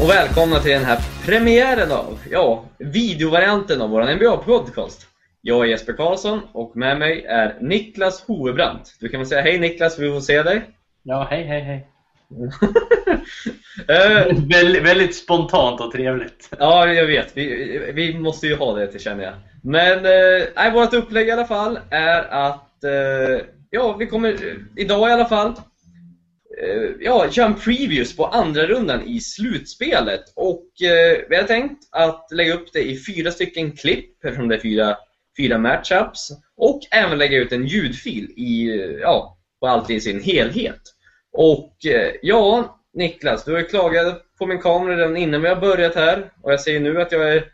[0.00, 5.06] Och välkomna till den här premiären av, ja, videovarianten av vår NBA-podcast.
[5.40, 8.96] Jag är Jesper Karlsson och med mig är Niklas Hovebrandt.
[9.00, 10.70] Du kan väl säga hej Niklas, vi får se dig.
[11.02, 11.88] Ja, hej, hej, hej.
[13.88, 16.50] Eh, väldigt, väldigt spontant och trevligt.
[16.58, 17.36] ja, jag vet.
[17.36, 19.34] Vi, vi måste ju ha det till känner jag.
[19.62, 20.06] Men
[20.66, 24.36] eh, vårt upplägg i alla fall är att, eh, ja, vi kommer
[24.76, 25.52] idag i alla fall
[26.62, 30.32] Eh, ja, köra en previews på andra rundan i slutspelet.
[30.34, 34.54] Och eh, vi har tänkt att lägga upp det i fyra stycken klipp, eftersom det
[34.54, 34.96] är fyra,
[35.38, 36.28] fyra matchups.
[36.56, 40.80] Och även lägga ut en ljudfil i, eh, ja, på allt i sin helhet.
[41.32, 45.56] Och eh, ja, Niklas, du har ju klagat på min kamera redan innan vi har
[45.56, 46.30] börjat här.
[46.42, 47.44] Och jag ser nu att jag är,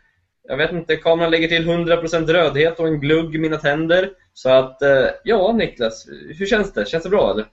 [0.47, 4.09] jag vet inte, kameran lägger till 100% rödhet och en glugg i mina tänder.
[4.33, 6.89] Så att, eh, ja Niklas, hur känns det?
[6.89, 7.45] Känns det bra eller?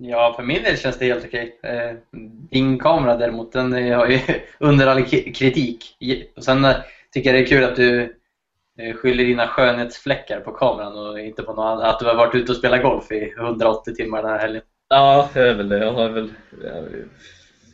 [0.00, 1.58] Ja, för min del känns det helt okej.
[1.62, 1.96] Eh,
[2.50, 4.18] Din kamera däremot, den har ju
[4.58, 5.96] under all kritik.
[6.36, 6.76] Och sen eh,
[7.12, 8.16] tycker jag det är kul att du
[8.78, 11.84] eh, skyller dina skönhetsfläckar på kameran och inte på något.
[11.84, 14.62] Att du har varit ute och spelat golf i 180 timmar den här helgen.
[14.88, 15.78] Ja, jag är väl det.
[15.78, 16.32] Jag har väl...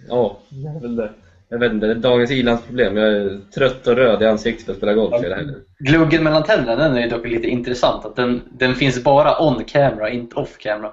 [0.08, 1.10] Ja, jag är väl det.
[1.48, 2.96] Jag vet inte, det är dagens ilandsproblem.
[2.96, 5.64] Jag är trött och röd i ansiktet för att spela golf hela helgen.
[5.78, 8.04] Gluggen mellan tänderna, den är dock lite intressant.
[8.04, 10.92] Att den, den finns bara on camera, inte off camera.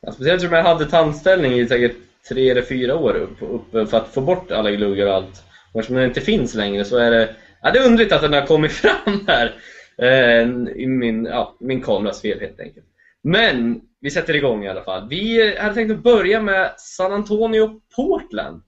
[0.00, 1.96] Ja, speciellt som jag hade tandställning i säkert
[2.28, 5.42] tre eller fyra år upp, upp för att få bort alla gluggar och allt.
[5.72, 8.32] Och eftersom den inte finns längre så är det, ja, det är underligt att den
[8.32, 9.54] har kommit fram här
[9.98, 12.86] eh, i min, ja, min kameras fel helt enkelt.
[13.22, 15.08] Men vi sätter igång i alla fall.
[15.08, 18.62] Vi hade tänkt att börja med San Antonio Portland.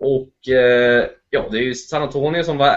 [0.00, 2.74] Och eh, ja, det är ju San Antonio som var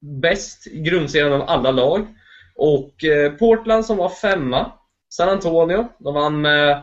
[0.00, 2.06] bäst i grundserien av alla lag.
[2.56, 4.72] Och eh, Portland som var femma.
[5.08, 6.82] San Antonio, de vann med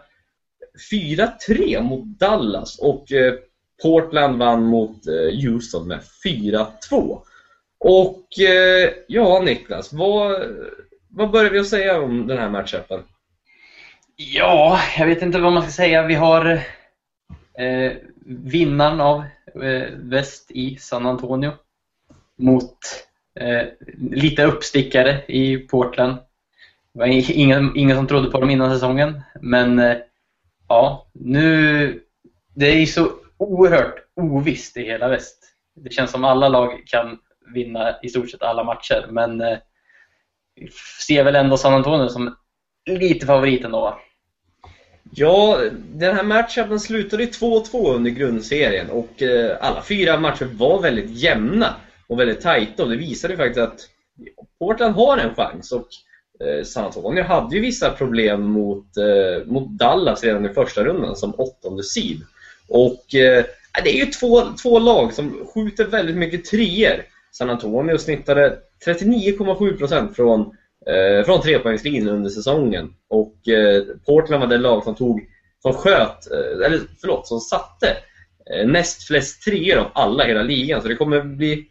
[0.92, 3.34] 4-3 mot Dallas och eh,
[3.82, 7.22] Portland vann mot eh, Houston med 4-2.
[7.80, 10.42] Och eh, ja, Niklas, vad,
[11.10, 13.04] vad börjar vi att säga om den här matchupen?
[14.16, 16.08] Ja, jag vet inte vad man ska säga.
[16.08, 16.46] Vi har
[17.58, 17.92] eh,
[18.26, 19.24] vinnaren av
[19.64, 21.52] eh, väst i San Antonio
[22.38, 22.78] mot
[23.40, 23.68] eh,
[24.12, 26.18] lite uppstickare i Portland.
[26.94, 29.98] Det var ingen, ingen som trodde på dem innan säsongen, men eh,
[30.68, 32.04] ja, nu...
[32.56, 35.44] Det är ju så oerhört ovisst i hela väst.
[35.76, 37.18] Det känns som alla lag kan
[37.54, 39.58] vinna i stort sett alla matcher, men eh,
[40.56, 40.70] vi
[41.08, 42.36] ser väl ändå San Antonio som
[42.86, 44.00] lite favorit ändå va?
[45.12, 45.62] Ja,
[45.94, 51.76] den här matchen slutade 2-2 under grundserien och eh, alla fyra matcher var väldigt jämna
[52.08, 53.80] och väldigt tajta och det visade ju faktiskt att
[54.60, 55.88] Portland har en chans och
[56.40, 61.16] eh, San Antonio hade ju vissa problem mot, eh, mot Dallas redan i första rundan
[61.16, 62.22] som åttonde seed.
[62.70, 63.46] Och eh,
[63.84, 67.04] det är ju två, två lag som skjuter väldigt mycket treor.
[67.32, 70.42] San Antonio snittade 39,7% från
[70.88, 72.94] eh, från trepoängslinjen under säsongen.
[73.10, 75.22] Och eh, Portland var det lag som tog,
[75.62, 77.98] som sköt, eh, eller förlåt, som satte
[78.54, 80.82] eh, näst flest treor av alla i hela ligan.
[80.82, 81.68] Så det kommer bli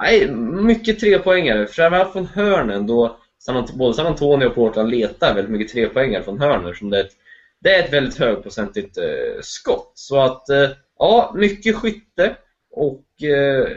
[0.00, 0.30] nej,
[0.62, 5.72] mycket trepoängare, framförallt från hörnen då San, både San Antonio och Portland letar väldigt mycket
[5.72, 7.12] trepoängare från hörnor som det är ett,
[7.60, 9.92] det är ett väldigt högprocentigt eh, skott.
[9.94, 12.36] Så att, eh, ja, mycket skytte
[12.70, 13.68] och eh,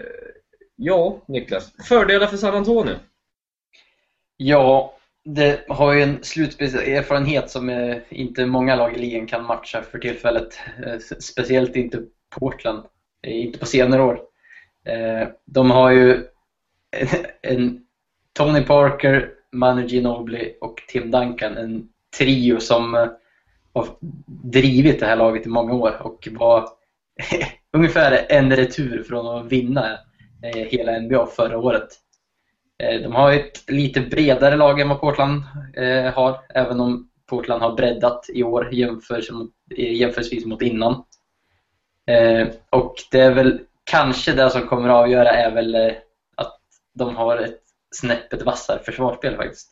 [0.75, 2.95] ja, Niklas, fördelar för San Antonio.
[4.37, 9.81] Ja, det har ju en slutspelserfarenhet som eh, inte många lag i ligan kan matcha
[9.81, 10.59] för tillfället.
[10.85, 12.01] Eh, Speciellt inte
[12.39, 12.83] Portland,
[13.23, 14.21] eh, inte på senare år.
[14.85, 16.23] Eh, De har ju
[17.41, 17.85] en
[18.33, 21.87] Tony Parker, Manu Ginobili och Tim Duncan, en
[22.17, 23.07] trio som eh,
[23.73, 23.87] har
[24.43, 26.69] drivit det här laget i många år och var
[27.73, 29.97] ungefär en retur från att vinna
[30.43, 31.87] eh, hela NBA förra året.
[32.83, 35.43] Eh, de har ett lite bredare lag än vad Portland
[36.13, 39.23] har, även om Portland har breddat i år jämfört
[39.77, 41.03] jämförelsevis mot innan.
[42.69, 45.75] Och det är väl kanske det som kommer att avgöra är väl
[46.35, 46.59] att
[46.93, 47.61] de har ett
[47.95, 49.67] snäppet vassare försvarsspel faktiskt.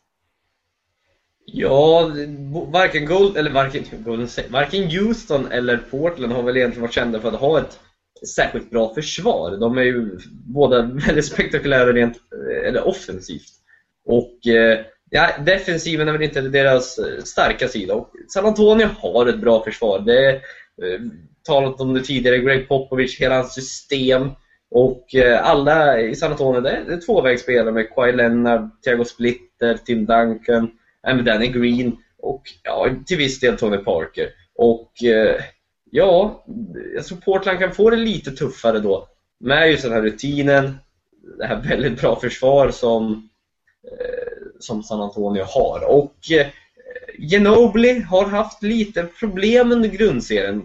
[1.45, 2.11] Ja,
[2.67, 7.19] varken, Gold, eller varken, Golden State, varken Houston eller Portland har väl egentligen varit kända
[7.19, 7.79] för att ha ett
[8.27, 9.57] särskilt bra försvar.
[9.57, 12.17] De är ju båda väldigt spektakulära rent
[12.65, 13.53] eller offensivt.
[14.05, 14.79] Och eh,
[15.09, 17.93] ja, defensiven är väl inte deras eh, starka sida.
[17.95, 19.99] Och San Antonio har ett bra försvar.
[19.99, 20.99] Det är eh,
[21.43, 24.31] talat om det tidigare, Greg Popovich, hela hans system.
[24.71, 30.05] Och eh, alla i San Antonio, det är, tvåvägsspelare med Kawhi Leonard, Thiago Splitter, Tim
[30.05, 30.71] Duncan,
[31.07, 34.29] även Danny Green och ja, till viss del Tony Parker.
[34.55, 35.41] Och eh,
[35.91, 36.43] ja,
[36.95, 39.07] jag tror Portland kan få det lite tuffare då
[39.39, 40.77] med just den här rutinen,
[41.37, 43.29] det här väldigt bra försvar som,
[43.91, 45.83] eh, som San Antonio har.
[45.89, 46.15] Och
[47.17, 50.63] Ginobili har haft lite problem under grundserien,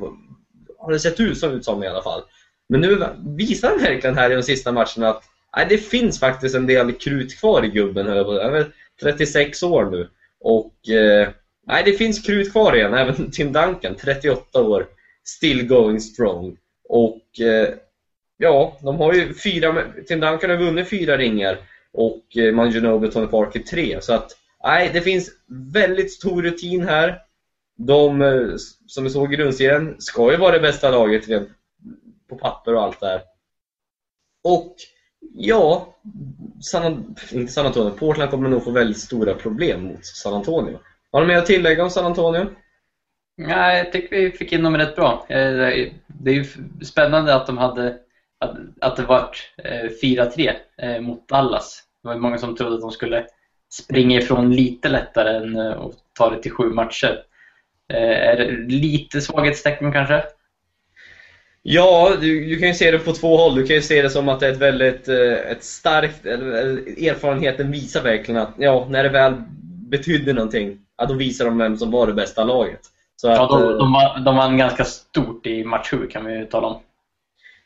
[0.79, 2.23] har det sett ut som, ut som i alla fall.
[2.69, 3.07] Men nu
[3.37, 5.23] visar han verkligen här i de sista matcherna att
[5.57, 8.07] nej, det finns faktiskt en del krut kvar i gubben.
[8.07, 8.73] Han är
[9.03, 10.09] 36 år nu.
[10.41, 11.29] Och eh,
[11.67, 12.95] nej, det finns krut kvar igen.
[12.99, 14.87] Även Tim Duncan, 38 år,
[15.25, 16.57] still going strong.
[16.89, 17.69] Och eh,
[18.37, 21.59] ja, de har ju fyra, Tim Duncan har vunnit fyra ringar
[21.93, 24.01] och eh, Manjanobi och Tony Parker tre.
[24.01, 24.31] Så att
[24.65, 25.31] nej, det finns
[25.73, 27.19] väldigt stor rutin här.
[27.77, 28.57] De, eh,
[28.87, 31.29] som vi såg i grundserien, ska ju vara det bästa laget
[32.35, 33.23] på papper och allt där.
[34.45, 34.77] Och
[35.35, 35.95] ja,
[36.61, 40.79] San, inte San Antonio, Portland kommer nog få väldigt stora problem mot San Antonio.
[41.13, 42.47] Har du mer att tillägga om San Antonio?
[43.37, 45.27] Nej, jag tycker vi fick in dem rätt bra.
[45.29, 46.45] Eh, det är ju
[46.85, 47.99] spännande att de hade
[48.81, 49.31] att det var
[50.03, 51.83] 4-3 eh, eh, mot Dallas.
[52.03, 53.27] Det var många som trodde att de skulle
[53.73, 57.25] springa ifrån lite lättare än att ta det till sju matcher.
[57.89, 60.25] Är det lite svaghetstecken kanske?
[61.67, 63.55] Ja, du, du, kan ju se det på två håll.
[63.55, 66.27] Du kan ju se det som att det är ett väldigt eh, ett starkt...
[66.27, 69.35] Erfarenheten visar verkligen att ja, när det väl
[69.89, 72.81] betydde någonting, ja, då visar de vem som var det bästa laget.
[73.17, 76.25] Så ja, att, de, eh, de, vann, de vann ganska stort i match 7 kan
[76.25, 76.81] vi ju tala om.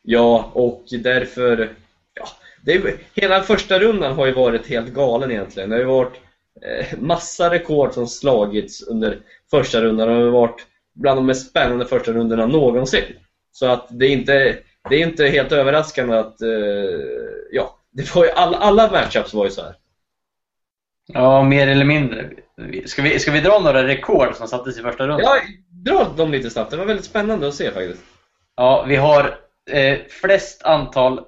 [0.03, 1.71] Ja, och därför...
[2.15, 2.29] Ja,
[2.65, 5.71] det är, hela första rundan har ju varit helt galen egentligen.
[5.71, 6.21] Det har ju varit
[6.63, 9.19] eh, massa rekord som slagits under
[9.51, 10.09] första rundan.
[10.09, 13.05] Det har varit bland de mest spännande första rundorna någonsin.
[13.59, 14.59] Så att det är inte,
[14.91, 16.49] det är inte helt överraskande att, eh,
[17.51, 19.75] ja, det var ju all, alla matchups var ju så här.
[21.07, 22.31] Ja, mer eller mindre.
[22.87, 25.21] Ska vi, ska vi dra några rekord som sattes i första rundan?
[25.25, 25.41] Ja,
[25.71, 26.71] dra dem lite snabbt.
[26.71, 28.03] Det var väldigt spännande att se faktiskt.
[28.57, 29.39] Ja, vi har
[29.71, 31.19] eh, flest antal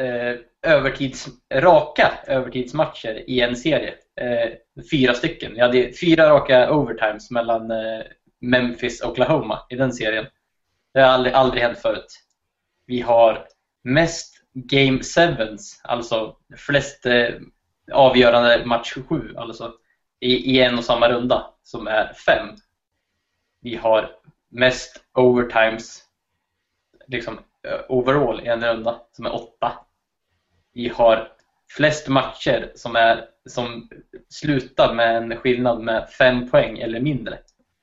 [0.00, 3.94] eh, övertids, raka övertidsmatcher i en serie.
[4.20, 4.50] Eh,
[4.90, 5.54] fyra stycken.
[5.54, 8.02] Vi hade fyra raka overtimes mellan eh,
[8.40, 10.26] Memphis och Oklahoma i den serien.
[10.92, 12.20] Det har aldrig, aldrig hänt förut.
[12.86, 13.46] Vi har
[13.82, 17.34] mest Game 7 alltså flest eh,
[17.92, 19.74] avgörande match 7 alltså,
[20.20, 22.48] i, i, en och samma runda, som är 5.
[23.60, 24.10] Vi har
[24.48, 26.02] mest overtimes
[27.06, 29.72] liksom, eh, overall i en runda, som är 8.
[30.72, 31.32] Vi har
[31.76, 33.88] flest matcher som, är, som
[34.28, 37.38] slutar med en skillnad med 5 poäng eller mindre.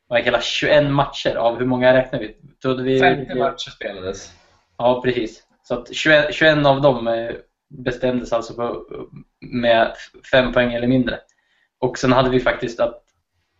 [0.07, 2.35] Och hela 21 matcher av hur många räknar vi?
[2.61, 4.33] Trodde vi 50 matcher spelades.
[4.77, 5.43] Ja, precis.
[5.63, 7.31] Så att 21, 21 av dem eh,
[7.69, 8.85] bestämdes alltså på,
[9.39, 9.93] med
[10.31, 11.19] 5 poäng eller mindre.
[11.79, 13.03] Och sen hade vi faktiskt att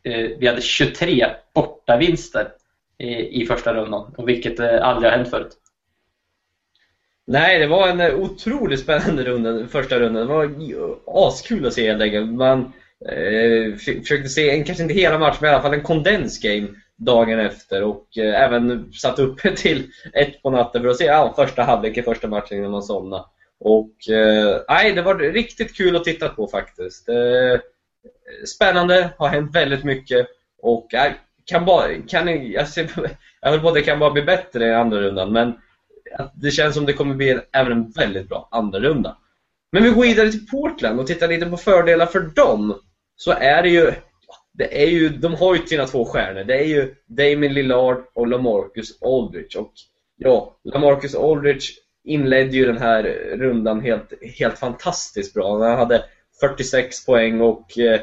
[0.03, 2.51] eh, vi hade 23 bortavinster
[2.97, 5.57] i, i första rundan, och vilket eh, aldrig har hänt förut.
[7.27, 10.27] Nej, det var en otroligt spännande runda, första rundan.
[10.27, 10.49] Det var
[11.27, 12.31] askul att se helt enkelt.
[12.31, 12.73] Man
[13.05, 16.67] eh, försökte se, en, kanske inte hela matchen, men i alla fall en kondens game
[16.97, 21.33] dagen efter och eh, även satt uppe till ett på natten för att se ja,
[21.35, 23.23] första halvlek i första matchen innan man somnade.
[23.59, 27.09] Och eh, nej, det var riktigt kul att titta på faktiskt.
[27.09, 27.59] Eh,
[28.45, 30.27] spännande, har hänt väldigt mycket
[30.61, 31.11] och eh,
[31.45, 32.89] kan bara, kan, jag, ser,
[33.41, 35.53] jag höll på att det kan bara bli bättre i andra rundan men
[36.33, 39.17] det känns som det kommer bli en, även en väldigt bra andra runda.
[39.71, 42.79] Men vi går vidare till Portland och tittar lite på fördelar för dem.
[43.17, 43.93] Så är det ju
[44.57, 46.43] det är ju, de har ju sina två stjärnor.
[46.43, 49.59] Det är ju Damien Lillard och LaMarcus Aldridge.
[49.59, 49.73] Och
[50.15, 51.65] ja, LaMarcus Aldridge
[52.03, 53.03] inledde ju den här
[53.37, 55.67] rundan helt, helt fantastiskt bra.
[55.67, 56.03] Han hade
[56.39, 58.01] 46 poäng och eh,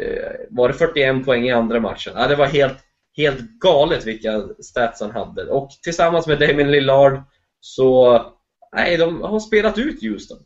[0.00, 2.12] eh var det 41 poäng i andra matchen.
[2.16, 2.78] Ja, det var helt,
[3.16, 5.44] helt galet vilka stats han hade.
[5.50, 7.22] Och tillsammans med Damien Lillard
[7.60, 8.22] så,
[8.76, 10.38] nej, de har spelat ut Houston.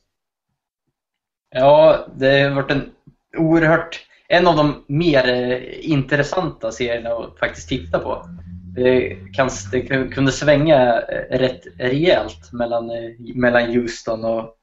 [1.54, 2.90] Ja, det har varit en
[3.36, 8.26] oerhört en av de mer eh, intressanta serierna att faktiskt titta på.
[8.74, 14.56] Det, kan, det kunde svänga eh, rätt rejält mellan, eh, mellan Houston och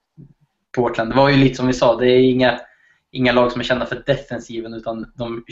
[0.76, 1.12] Portland.
[1.12, 2.60] Det var ju lite som vi sa, det är inga,
[3.12, 5.44] inga lag som är kända för defensiven utan de,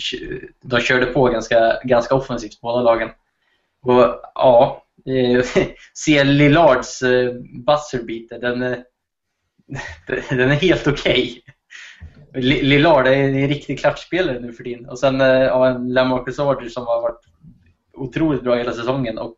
[0.62, 3.10] de körde på ganska, ganska offensivt båda lagen.
[3.82, 4.84] Och ja,
[5.94, 7.04] se Lillards
[7.66, 8.60] buzzerbeater, den,
[10.30, 11.42] den är helt okej.
[11.42, 11.54] Okay.
[12.42, 14.90] Lillard är en riktig klatschspelare nu för tiden.
[14.90, 17.22] Och sen eh, ja, en Lamarcus Aldridge som har varit
[17.94, 19.38] otroligt bra hela säsongen och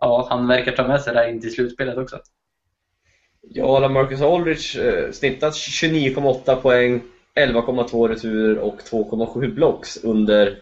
[0.00, 2.18] ja, han verkar ta med sig det här in till slutspelet också.
[3.40, 7.02] Ja, Lamarcus Aldridge eh, snittat 29,8 poäng,
[7.34, 10.58] 11,2 returer och 2,7 blocks under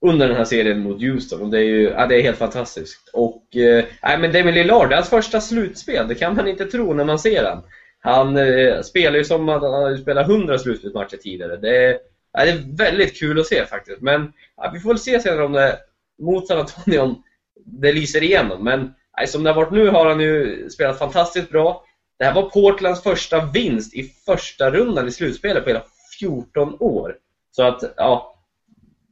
[0.00, 1.42] under den här serien mot Houston.
[1.42, 3.10] Och det är ju ja, det är helt fantastiskt.
[3.12, 6.08] Och, eh, men Damien Lillard, det är hans första slutspel.
[6.08, 7.62] Det kan man inte tro när man ser han.
[8.00, 11.56] Han eh, spelar ju som att han har spelat 100 slutspelsmatcher tidigare.
[11.56, 11.98] Det är,
[12.32, 14.00] ja, det är väldigt kul att se faktiskt.
[14.00, 15.78] Men ja, vi får väl se senare om det
[16.22, 17.22] mot San Antonio
[17.64, 18.64] det lyser igenom.
[18.64, 21.84] Men nej, som det har varit nu har han ju spelat fantastiskt bra.
[22.18, 25.82] Det här var Portlands första vinst i första rundan i slutspelet på hela
[26.18, 27.16] 14 år.
[27.50, 28.34] Så att, ja,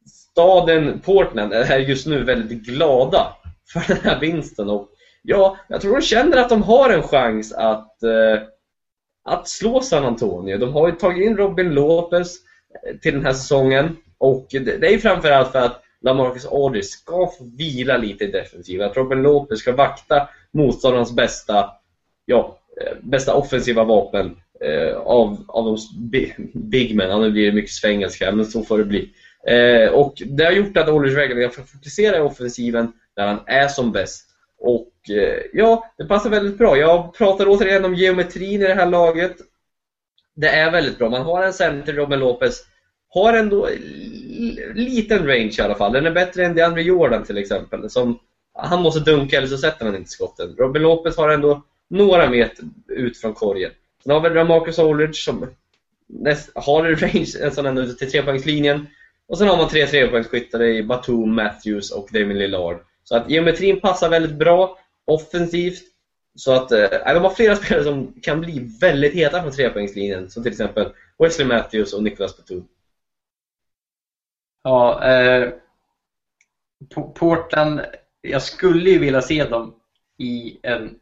[0.07, 3.37] staden Portland är just nu väldigt glada
[3.73, 4.71] för den här vinsten.
[4.71, 4.89] Och
[5.23, 8.43] ja, jag tror de känner att de har en chans att, eh,
[9.29, 10.59] att slå San Antonio.
[10.59, 12.37] De har ju tagit in Robin Lopez
[12.87, 13.97] eh, till den här säsongen.
[14.19, 18.91] Och det, är ju framförallt för att LaMarcus Aldridge ska få vila lite i defensiven.
[18.91, 21.71] Att Robin Lopez ska vakta motståndarens bästa,
[22.27, 25.79] ja, eh, bästa offensiva vapen eh, av, av de
[26.55, 27.09] big men.
[27.11, 29.11] Ja, nu blir det mycket svengelska, men så får det bli.
[29.47, 33.69] Eh, och det har gjort att Aldridge verkligen kan fokusera i offensiven där han är
[33.69, 34.28] som bäst.
[34.59, 36.77] Och eh, ja, det passar väldigt bra.
[36.77, 39.37] Jag pratar återigen om geometrin i det här laget.
[40.35, 41.11] Det är väldigt bra.
[41.11, 42.65] Man har en center, Robin Lopez,
[43.09, 43.69] har ändå
[44.75, 45.93] liten range i alla fall.
[45.93, 47.91] Den är bättre än DeAndre Jordan till exempel.
[47.91, 48.19] Som,
[48.55, 50.57] han måste dunka eller så sätter han inte skotten.
[50.59, 53.71] Robin Lopez har ändå några meter ut från korgen.
[54.03, 55.47] Sen har vi Marcus Aldridge som
[56.07, 58.87] näst, har range nästan ända ut till trepoängslinjen.
[59.27, 62.81] Och sen har man tre trepoängsskyttar i Batum, Matthews och Damien Lillard.
[63.09, 65.83] Så att geometrin passar väldigt bra offensivt.
[66.35, 70.31] Så att eh, de har flera spelare som kan bli väldigt heta från trepoängslinjen.
[70.31, 72.69] Som till exempel Wesley Matthews och Nicholas Batum.
[74.63, 75.53] Ja, eh,
[77.15, 77.81] Portland,
[78.21, 79.75] jag skulle ju vilja se dem
[80.19, 80.99] i en,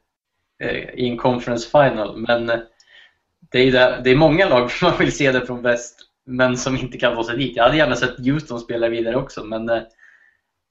[0.62, 2.60] eh, i en conference final, men eh,
[3.50, 6.56] det är, där, det är många lag som man vill se det från väst, men
[6.56, 7.56] som inte kan ta sig dit.
[7.56, 9.82] Jag hade gärna sett Houston spela vidare också, men eh,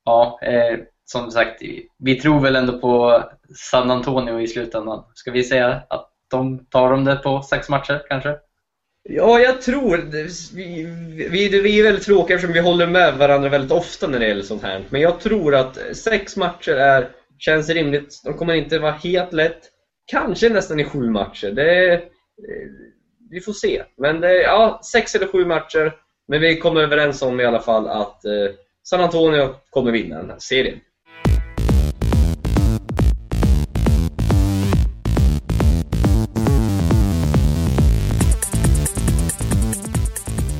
[0.05, 1.61] ja, eh, som sagt,
[1.97, 3.23] vi tror väl ändå på
[3.55, 5.03] San Antonio i slutändan.
[5.13, 8.35] Ska vi säga att de tar dem det på sex matcher kanske?
[9.09, 9.97] Ja, jag tror
[10.55, 10.83] vi,
[11.29, 14.41] vi, vi är väldigt tråkiga eftersom vi håller med varandra väldigt ofta när det gäller
[14.41, 14.85] sånt här.
[14.89, 18.21] Men jag tror att sex matcher är, känns rimligt.
[18.23, 19.61] De kommer inte vara helt lätt.
[20.05, 21.51] Kanske nästan i sju matcher.
[21.51, 22.01] Det,
[23.29, 23.83] vi får se.
[23.97, 25.93] Men det, ja, sex eller sju matcher.
[26.27, 28.49] Men vi kommer överens om i alla fall att eh,
[28.83, 30.79] San Antonio kommer vinna den här serien.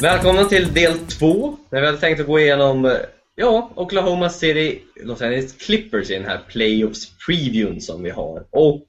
[0.02, 2.92] Välkomna till del två, där vi hade tänkt att gå igenom eh,
[3.36, 8.46] ja, Oklahoma City Los Angeles Clippers i den här Playoffs previewn som vi har.
[8.52, 8.86] Och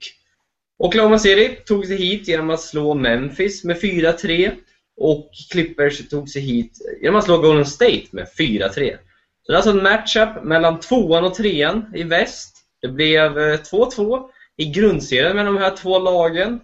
[0.78, 4.52] Oklahoma City tog sig hit genom att slå Memphis med 4-3
[4.96, 6.72] och Clippers tog sig hit
[7.02, 8.68] genom att slå Golden State med 4-3.
[8.70, 12.56] Så det är alltså en matchup mellan tvåan och trean i väst.
[12.82, 16.60] Det blev eh, 2-2 i grundserien mellan de här två lagen.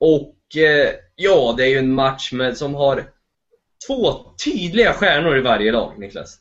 [0.00, 3.04] Och eh, ja, det är ju en match med, som har
[3.86, 4.12] två
[4.44, 6.38] tydliga stjärnor i varje lag, Niklas.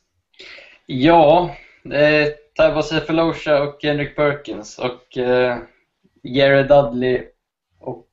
[0.85, 1.55] Ja,
[1.91, 2.27] eh,
[2.57, 5.57] Tybo Cephalosha och Henrik Perkins och eh,
[6.23, 7.23] Jared Dudley
[7.79, 8.07] och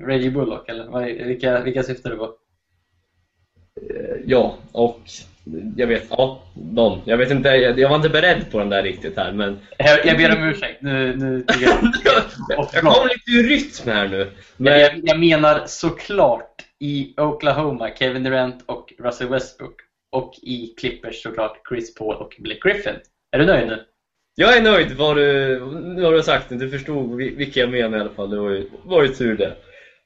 [0.00, 2.34] Reggie Bullock, eller vilka, vilka syftar du på?
[3.80, 5.00] Eh, ja, och
[5.76, 7.00] jag vet, ja, de.
[7.04, 9.58] Jag vet inte, jag, jag var inte beredd på den där riktigt här men...
[9.78, 11.78] Jag, jag ber om ursäkt, nu, nu jag...
[12.72, 14.30] jag kom lite ur rytm här nu.
[14.56, 14.80] Men...
[14.80, 16.47] Jag, jag menar såklart
[16.80, 19.80] i Oklahoma, Kevin Durant och Russell Westbrook.
[20.12, 22.94] Och i Clippers såklart Chris Paul och Blake Griffin.
[23.32, 23.84] Är du nöjd nu?
[24.34, 25.58] Jag är nöjd vad du,
[26.02, 26.48] vad du har sagt.
[26.48, 28.30] Du förstod vilka jag menar i alla fall.
[28.30, 29.56] Det var ju, var ju tur det.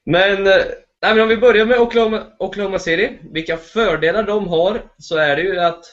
[0.05, 0.53] Men, eh,
[1.01, 3.19] nej, men om vi börjar med Oklahoma, Oklahoma City.
[3.31, 5.85] Vilka fördelar de har så är det ju att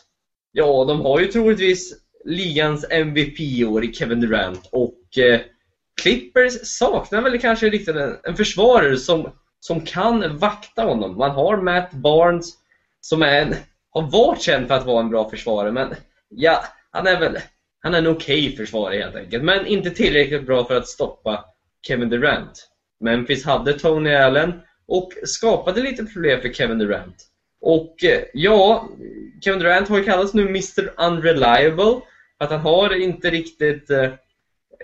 [0.52, 1.94] ja, de har ju troligtvis
[2.25, 5.40] ligans MVP i år i Kevin Durant och eh,
[6.02, 11.16] Clippers saknar väl kanske riktigt en, en försvarare som som kan vakta honom.
[11.16, 12.52] Man har Matt Barnes
[13.00, 13.54] som är en,
[13.90, 15.94] har varit känd för att vara en bra försvarare, men
[16.28, 17.38] ja, han är väl
[17.82, 21.44] han är en okej okay försvarare helt enkelt, men inte tillräckligt bra för att stoppa
[21.86, 22.68] Kevin Durant.
[23.00, 27.16] Memphis hade Tony Allen och skapade lite problem för Kevin Durant.
[27.60, 28.88] Och eh, ja,
[29.44, 32.00] Kevin Durant har ju kallats nu Mr Unreliable,
[32.38, 34.10] för att han har inte riktigt Eh,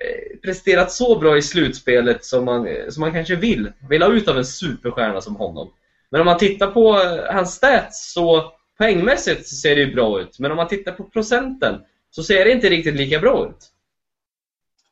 [0.01, 3.73] Eh, presterat så bra i slutspelet som man, eh, som man kanske vill.
[3.89, 5.73] Vill ha ut av en superstjärna som honom.
[6.11, 10.39] Men om man tittar på eh, hans stats så poängmässigt ser det ju bra ut.
[10.39, 13.71] Men om man tittar på procenten så ser det inte riktigt lika bra ut.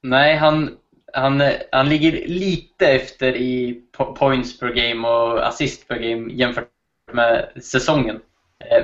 [0.02, 0.76] Nej, han,
[1.12, 1.42] han,
[1.72, 3.82] han ligger lite efter i
[4.18, 6.68] points per game och assist per game jämfört
[7.12, 8.20] med säsongen.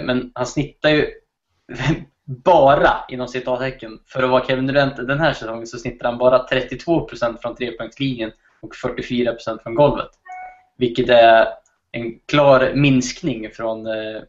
[0.05, 1.11] Men han snittar ju
[2.31, 6.47] bara, inom citattecken, för att vara Kevin Durant den här säsongen så snittar han bara
[6.47, 10.11] 32% från trepoängslinjen och 44% från golvet.
[10.79, 11.47] Vilket är
[11.93, 14.23] en klar minskning från, eh,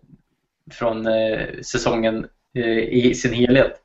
[0.71, 3.77] från eh, säsongen eh, i sin helhet.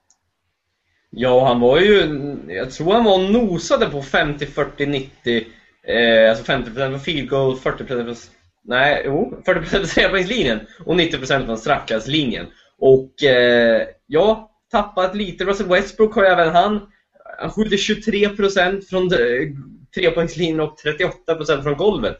[1.11, 2.18] Ja, han var ju,
[2.49, 5.46] jag tror han var och nosade på 50, 40, 90,
[5.82, 8.16] eh, alltså 50% från field goal, 40% från...
[8.64, 12.46] nej, jo, 40% från trepoängslinjen och 90% från straffkastlinjen.
[12.78, 15.45] Och eh, ja, tappat lite.
[15.45, 16.80] Russell Westbrook har ju även han.
[17.38, 19.18] Han skjuter 23% från eh,
[19.95, 20.78] trepoängslinjen och
[21.28, 22.16] 38% från golvet.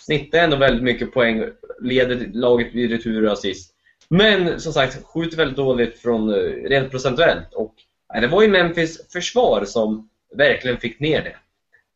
[0.00, 1.44] Snittar ändå väldigt mycket poäng,
[1.82, 3.72] leder laget vid retur och assist.
[4.08, 7.54] Men som sagt, skjuter väldigt dåligt från eh, rent procentuellt.
[7.54, 7.74] Och
[8.20, 11.36] det var ju Memphis försvar som verkligen fick ner det.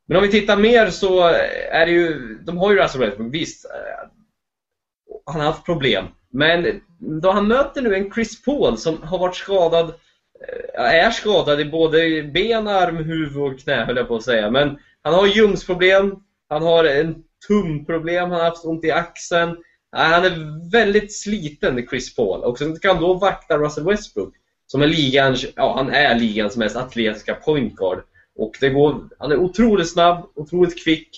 [0.06, 1.22] Men om vi tittar mer så
[1.70, 3.64] är det ju, de har ju Russell Westbrook, visst.
[3.64, 4.08] Eh,
[5.26, 6.06] han har haft problem.
[6.32, 9.88] Men då han möter nu en Chris Paul som har varit skadad,
[10.78, 14.50] eh, är skadad i både ben, arm, huvud och knä höll jag på att säga.
[14.50, 16.16] Men han har ljumsproblem,
[16.48, 17.14] han har en
[17.48, 19.50] tumproblem, han har haft ont i axeln.
[19.96, 22.44] Eh, han är väldigt sliten, Chris Paul.
[22.44, 24.34] Och sen kan då vakta Russell Westbrook,
[24.66, 28.02] som är ligans, ja, han är ligans mest atletiska point guard.
[28.38, 31.08] Och det går, han är otroligt snabb, otroligt kvick.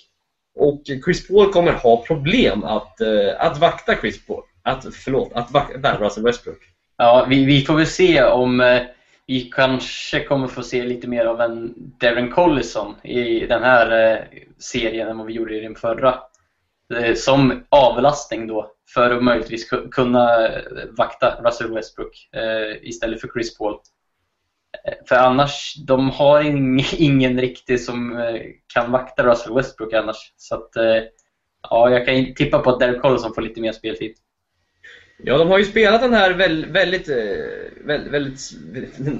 [0.54, 4.42] Och Chris Paul kommer ha problem att, eh, att vakta Chris Paul.
[4.62, 6.59] Att, förlåt, att värva Russell Westbrook.
[6.97, 8.83] Ja, vi, vi får väl se om eh,
[9.26, 14.19] vi kanske kommer få se lite mer av en Darren Collison i den här eh,
[14.59, 16.19] serien än vad vi gjorde i den förra.
[16.95, 20.62] Eh, som avlastning då, för att möjligtvis kunna eh,
[20.99, 23.78] vakta Russell Westbrook eh, istället för Chris Paul.
[25.08, 28.23] För annars, de har ing, ingen riktig som
[28.75, 30.32] kan vakta Russell Westbrook annars.
[30.37, 30.71] Så att,
[31.71, 34.15] ja, jag kan tippa på att Derek Collison får lite mer speltid.
[35.25, 36.35] Ja, de har ju spelat den här
[36.73, 37.17] väldigt, eh,
[37.85, 38.52] väldigt, väldigt,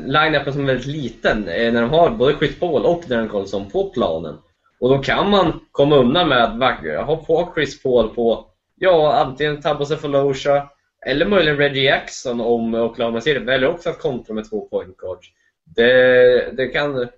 [0.07, 3.71] line-upen som är väldigt liten eh, när de har både Chris Paul och Darren Collison
[3.71, 4.38] på planen.
[4.81, 9.61] Och då kan man komma undan med att ha på Chris Paul på ja, antingen
[9.61, 10.69] Tabo Cephalosha
[11.07, 15.29] eller möjligen Reggie Jackson om Oklahoma City väljer också att kontra med två point guards.
[15.65, 17.09] Det, det kan...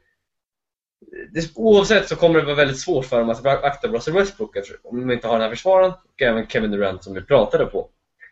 [1.32, 5.00] Det, oavsett så kommer det vara väldigt svårt för dem att akta Russell Westbrook om
[5.00, 7.88] de inte har den här försvararen och även Kevin Durant som vi pratade på.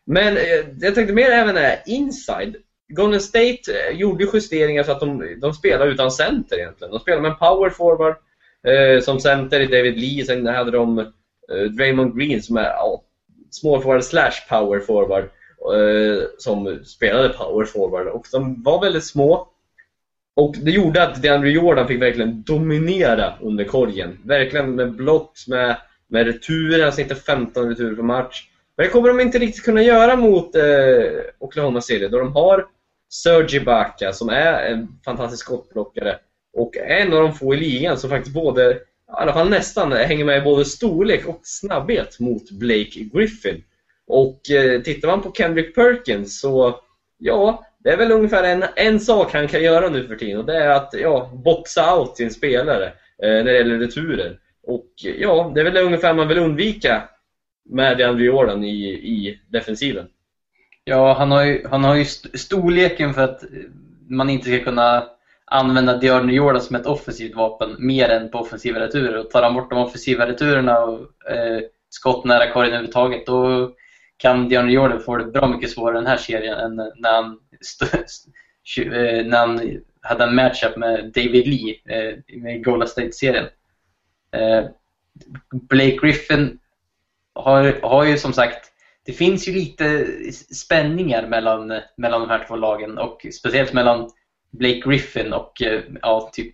[0.06, 2.56] Men eh, jag tänkte mer även är inside.
[2.88, 6.90] Golden State eh, gjorde justeringar så att de, de spelar utan center egentligen.
[6.90, 8.16] De spelar med en power forward
[8.66, 10.24] eh, som center i David Lee.
[10.24, 13.02] Sen hade de eh, Draymond Green som är ja,
[13.50, 15.24] small forward slash power forward
[15.74, 18.06] eh, som spelade power forward.
[18.06, 19.48] Och de var väldigt små.
[20.34, 24.18] Och det gjorde att DeAndre Jordan fick verkligen dominera under korgen.
[24.24, 25.76] Verkligen med blocks, med,
[26.08, 28.48] med returer, han snittade 15 returer per match.
[28.82, 30.62] Men det kommer de inte riktigt kunna göra mot eh,
[31.38, 32.66] Oklahoma City då de har
[33.12, 36.18] Serge Ibaka som är en fantastisk skottblockare
[36.52, 40.24] och en av de få i ligan som faktiskt både, i alla fall nästan, hänger
[40.24, 43.64] med i både storlek och snabbhet mot Blake Griffin.
[44.06, 46.80] Och eh, tittar man på Kendrick Perkins så,
[47.18, 50.46] ja, det är väl ungefär en, en sak han kan göra nu för tiden och
[50.46, 52.86] det är att ja, boxa out sin spelare
[53.22, 54.38] eh, när det gäller returer.
[54.66, 57.08] Och ja, det är väl det ungefär man vill undvika
[57.64, 60.06] med DeAndre Jordan i, i defensiven.
[60.84, 63.48] Ja, han har, ju, han har ju storleken för att eh,
[64.08, 65.04] man inte ska kunna
[65.44, 69.18] använda DeAndre Jordan som ett offensivt vapen mer än på offensiva returer.
[69.18, 73.72] Och tar han bort de offensiva returerna och eh, skott nära korgen överhuvudtaget då
[74.16, 77.38] kan DeAndre Jordan få det bra mycket svårare den här serien än när han
[78.76, 83.46] eh, när han hade en matchup med David Lee eh, med Golden State-serien.
[84.30, 84.64] Eh,
[85.50, 86.58] Blake Griffin
[87.34, 88.72] har, har ju som sagt,
[89.06, 90.06] det finns ju lite
[90.54, 94.10] spänningar mellan, mellan de här två lagen och speciellt mellan
[94.50, 96.52] Blake Griffin och eh, ja, typ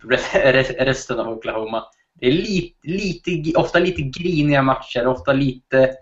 [0.79, 1.83] resten av Oklahoma.
[2.19, 5.95] Det är lite, lite, ofta lite griniga matcher, ofta lite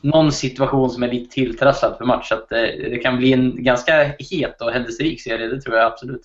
[0.00, 2.28] någon situation som är lite tilltrasslad för match.
[2.28, 5.86] Så att det, det kan bli en ganska het och händelserik serie, det tror jag
[5.86, 6.22] absolut.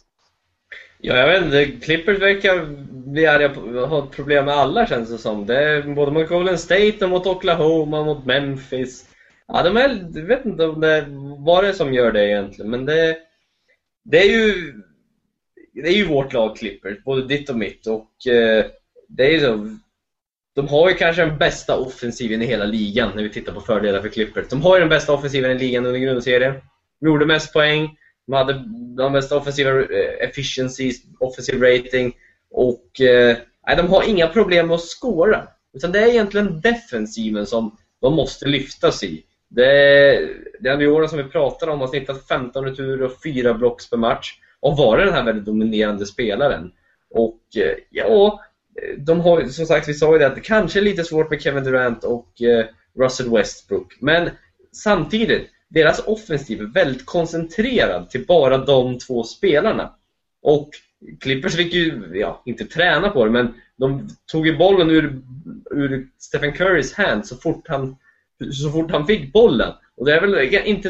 [0.99, 1.85] Ja, jag vet inte.
[1.85, 2.65] Clippers verkar
[3.11, 5.45] bli arga på, ha problem med alla känns det som.
[5.45, 9.05] Det är både mot Golden State och mot Oklahoma, mot Memphis.
[9.47, 11.05] Ja, de är, jag vet inte om det,
[11.37, 13.17] vad det är som gör det egentligen, men det,
[14.03, 14.73] det är ju
[15.83, 17.87] det är ju vårt lag Clippers, både ditt och mitt.
[17.87, 18.65] Och eh,
[19.07, 19.77] det är ju så,
[20.55, 24.01] de har ju kanske den bästa offensiven i hela ligan när vi tittar på fördelar
[24.01, 24.49] för Clippers.
[24.49, 26.53] De har ju den bästa offensiven i ligan under grundserien.
[26.99, 27.97] De gjorde mest poäng.
[28.27, 28.63] De hade
[28.97, 32.13] de bästa offensiva eh, efficiencies, offensive rating.
[32.51, 33.37] Och eh,
[33.77, 35.47] de har inga problem med att skåra.
[35.73, 39.23] Utan det är egentligen defensiven som de måste lyftas i.
[39.49, 43.97] Det, det åren som vi pratade om har snittat 15 returer och 4 blocks per
[43.97, 46.71] match och varit den här väldigt dominerande spelaren.
[47.09, 48.41] Och eh, ja,
[48.97, 51.41] de har som sagt, vi sa ju det att det kanske är lite svårt med
[51.41, 52.65] Kevin Durant och eh,
[52.99, 53.97] Russell Westbrook.
[53.99, 54.29] Men
[54.71, 59.93] samtidigt, deras offensiv är väldigt koncentrerad till bara de två spelarna.
[60.41, 60.69] Och
[61.19, 65.21] Clippers fick ju, ja, inte träna på det, men de tog ju bollen ur,
[65.71, 67.95] ur Stephen Currys hand så fort, han,
[68.51, 69.73] så fort han fick bollen.
[69.97, 70.89] Och det är väl inte,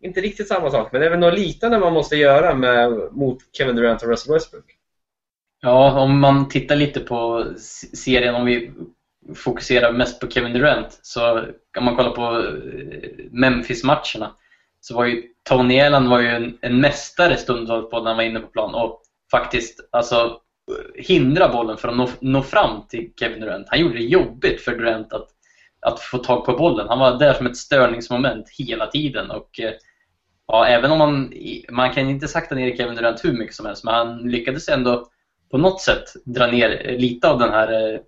[0.00, 3.38] inte riktigt samma sak, men det är väl något liknande man måste göra med, mot
[3.52, 4.74] Kevin Durant och Russell Westbrook.
[5.60, 7.46] Ja, om man tittar lite på
[7.94, 8.70] serien, om vi
[9.34, 14.34] fokuserar mest på Kevin Durant, så kan man kolla på eh, Memphis-matcherna.
[14.80, 18.24] Så var ju Tony Allen var ju en, en mästare stundtals på när han var
[18.24, 20.40] inne på plan och faktiskt alltså,
[20.94, 23.66] hindra bollen från att nå, nå fram till Kevin Durant.
[23.68, 25.28] Han gjorde det jobbigt för Durant att,
[25.80, 26.88] att få tag på bollen.
[26.88, 29.30] Han var där som ett störningsmoment hela tiden.
[29.30, 29.72] Och eh,
[30.46, 31.32] ja, Även om man,
[31.70, 35.08] man kan inte sakta ner Kevin Durant hur mycket som helst, men han lyckades ändå
[35.50, 38.00] på något sätt dra ner lite av den här eh,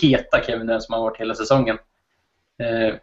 [0.00, 1.78] heta Kevin Durant som har varit hela säsongen.
[2.62, 2.94] Eh,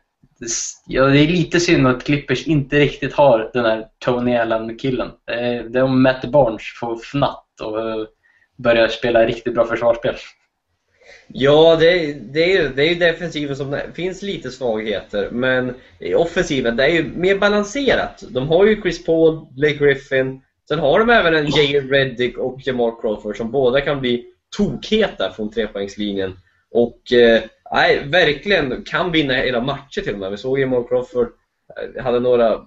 [0.87, 5.07] ja, det är lite synd att Clippers inte riktigt har den här Tony Allen-killen.
[5.07, 8.07] Eh, det är om Matt Barnes får fnatt och eh,
[8.55, 10.15] börjar spela riktigt bra försvarsspel.
[11.27, 16.13] Ja, det, det, är, det är ju defensiven som det finns lite svagheter, men i
[16.13, 18.23] offensiven det är ju mer balanserat.
[18.29, 21.79] De har ju Chris Paul, Blake Griffin, sen har de även en J.
[21.79, 26.37] Reddick och Jamal Crawford som båda kan bli tokheta från trepoängslinjen.
[26.71, 30.31] Och eh, nej, verkligen kan vinna hela matcher till och med.
[30.31, 31.27] Vi såg Jamal Crawford
[31.95, 32.61] eh, hade några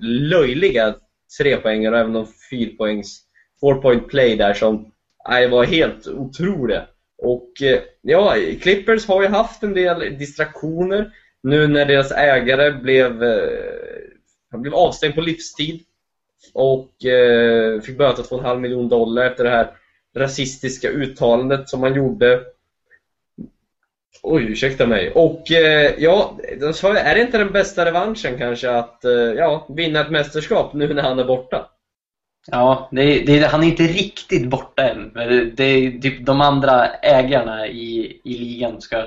[0.00, 0.94] löjliga
[1.38, 3.22] trepoängare och även någon fyrpoängs
[3.60, 4.92] four point play där som
[5.28, 6.86] nej, var helt otroliga.
[7.18, 11.12] Och eh, ja, Clippers har ju haft en del distraktioner
[11.42, 13.22] nu när deras ägare blev,
[14.50, 15.80] han blev avstängd på livstid
[16.54, 16.90] och
[17.82, 19.70] fick böta 2,5 miljoner dollar efter det här
[20.16, 22.40] rasistiska uttalandet som han gjorde.
[24.22, 25.10] Oj, ursäkta mig.
[25.10, 26.38] Och eh, ja,
[26.82, 31.02] är det inte den bästa revanschen kanske att eh, ja, vinna ett mästerskap nu när
[31.02, 31.70] han är borta?
[32.50, 35.12] Ja, det det han är inte riktigt borta än.
[35.54, 38.98] Det är typ de andra ägarna i, i ligan ska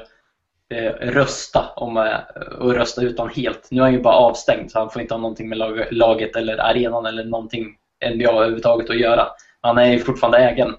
[0.70, 3.68] eh, rösta om, eh, och rösta ut honom helt.
[3.72, 6.36] Nu är han ju bara avstängd så han får inte ha någonting med lag, laget
[6.36, 7.76] eller arenan eller någonting
[8.16, 9.28] NBA överhuvudtaget att göra.
[9.62, 10.76] Han är ju fortfarande ägaren.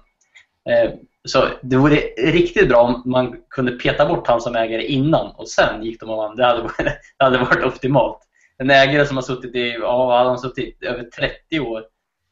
[0.69, 0.91] Eh,
[1.25, 5.49] så det vore riktigt bra om man kunde peta bort han som ägare innan och
[5.49, 6.35] sen gick de och vann.
[6.35, 6.77] Det hade, varit,
[7.17, 8.19] det hade varit optimalt.
[8.57, 11.83] En ägare som har suttit i ja, han har suttit över 30 år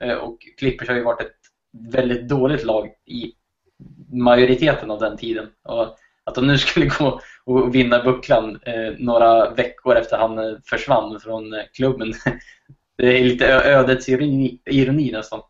[0.04, 1.36] eh, och Clippers har ju varit ett
[1.92, 3.34] väldigt dåligt lag i
[4.12, 5.48] majoriteten av den tiden.
[5.64, 11.20] Och att de nu skulle gå och vinna bucklan eh, några veckor efter han försvann
[11.20, 12.14] från klubben.
[12.98, 15.42] Det är lite ödets ironi, ironi nästan.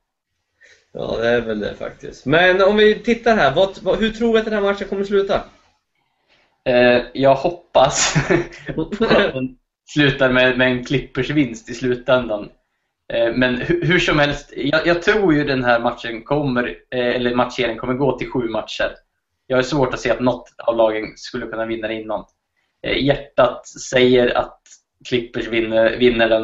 [0.94, 2.26] Ja, det är väl det faktiskt.
[2.26, 5.04] Men om vi tittar här, vad, vad, hur tror du att den här matchen kommer
[5.04, 5.42] sluta?
[6.66, 8.16] Eh, jag hoppas
[8.78, 9.00] att
[9.34, 12.50] den slutar med, med en Clippers vinst i slutändan.
[13.14, 17.08] Eh, men hur, hur, som helst, jag, jag, tror ju den här matchen kommer, eh,
[17.08, 18.96] eller matchserien kommer gå till sju matcher.
[19.48, 22.26] Jag har svårt att se att något av lagen skulle kunna vinna det innan.
[22.88, 24.62] Eh, hjärtat säger att
[25.08, 26.44] Clippers vinner, vinner den.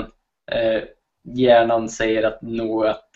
[0.52, 0.84] Eh,
[1.24, 3.10] hjärnan säger att nog att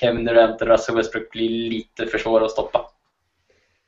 [0.00, 2.90] Kevin Durant och Russell Westbrook blir lite för svåra att stoppa.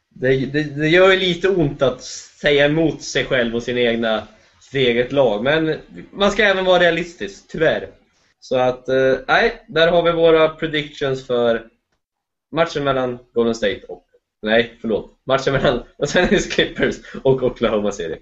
[0.08, 4.26] Det, det, det gör ju lite ont att säga emot sig själv och sin egna,
[4.60, 5.76] sitt eget lag, men
[6.10, 7.88] man ska även vara realistisk, tyvärr.
[8.40, 9.16] Så att, eh,
[9.68, 11.66] där har vi våra predictions för
[12.52, 14.06] matchen mellan Golden State och,
[14.42, 18.18] nej, förlåt, matchen mellan Los Angeles Clippers och Oklahoma City.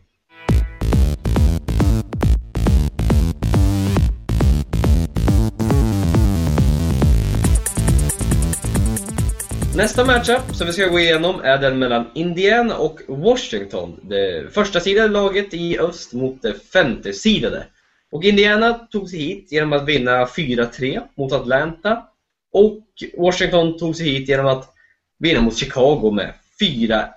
[9.77, 14.01] Nästa matchup som vi ska gå igenom är den mellan Indiana och Washington.
[14.03, 17.67] Det första sidade laget i öst mot det femte sidade.
[18.11, 22.03] Och Indiana tog sig hit genom att vinna 4-3 mot Atlanta.
[22.53, 22.85] Och
[23.19, 24.75] Washington tog sig hit genom att
[25.19, 27.09] vinna mot Chicago med 4-1.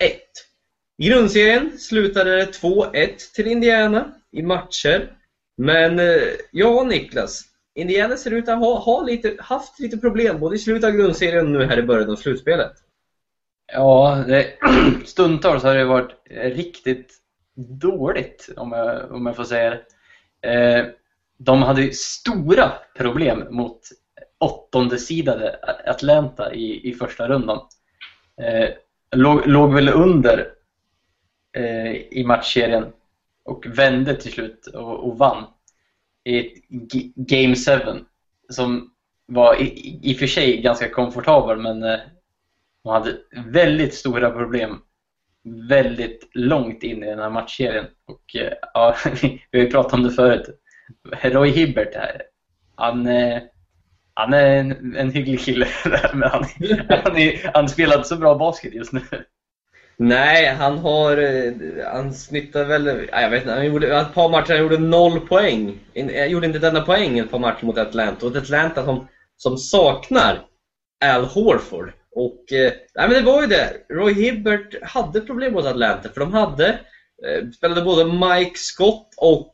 [0.97, 5.11] I grundserien slutade det 2-1 till Indiana i matcher.
[5.57, 7.52] Men eh, ja, Niklas.
[7.75, 11.45] Indiana ser ut att ha, ha lite, haft lite problem både i slutet av grundserien
[11.45, 12.71] och nu här i början av slutspelet.
[13.73, 14.47] Ja, det,
[15.05, 17.13] stundtals har det varit riktigt
[17.55, 19.83] dåligt om jag, om jag får säga det.
[20.49, 20.85] Eh,
[21.37, 23.79] de hade stora problem mot
[24.39, 27.59] åttondesidade Atlanta i, i första rundan.
[28.41, 28.69] Eh,
[29.15, 30.47] låg, låg väl under
[31.57, 32.85] eh, i matchserien
[33.43, 35.45] och vände till slut och, och vann
[36.23, 36.53] i ett
[37.15, 37.71] Game 7
[38.49, 38.89] som
[39.25, 41.99] var i, i och för sig ganska komfortabel men eh,
[42.83, 44.81] de hade väldigt stora problem
[45.43, 47.85] väldigt långt in i den här matchserien.
[48.05, 50.59] Och eh, ja, vi har ju pratat om det förut.
[51.21, 52.21] Roy Hibbert här,
[52.75, 53.41] han, eh,
[54.13, 55.67] han är en, en hygglig kille
[56.13, 56.45] men han,
[56.89, 59.01] han, är, han spelar inte så bra basket just nu.
[60.03, 61.17] Nej, han har...
[61.17, 61.53] Eh,
[61.93, 63.07] han snittar väl...
[63.11, 65.79] Jag vet inte, han gjorde ett par matcher, han gjorde noll poäng.
[65.95, 68.25] Han eh, gjorde inte denna poäng ett par matcher mot Atlanta.
[68.25, 70.45] Och ett Atlanta som, som saknar
[71.05, 71.93] Al Horford.
[72.15, 73.73] Och, eh, nej men det var ju det.
[73.89, 76.79] Roy Hibbert hade problem mot Atlanta för de hade
[77.55, 79.51] spelade både Mike Scott och,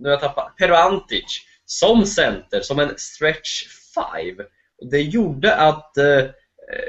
[0.00, 3.64] nu har jag tappat, Pero Antic som center, som en stretch
[3.94, 4.44] five.
[4.90, 5.92] Det gjorde att,